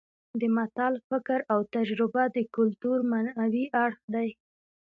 د 0.39 0.41
متل 0.55 0.93
فکر 1.09 1.39
او 1.53 1.59
تجربه 1.75 2.23
د 2.35 2.37
کولتور 2.55 2.99
معنوي 3.11 3.65
اړخ 3.83 3.99
دی 4.13 4.29